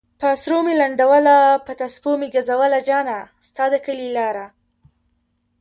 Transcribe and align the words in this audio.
پہ 0.19 0.25
اسرو 0.35 0.57
میی 0.65 0.75
لنڈولہ 0.81 1.37
پہ 1.65 1.71
تسپو 1.79 2.11
میی 2.19 2.27
گزولہ 2.35 2.79
جانہ! 2.87 3.17
ستا 3.47 3.65
د 3.71 3.73
کلی 3.85 4.07
لارہ 4.15 4.45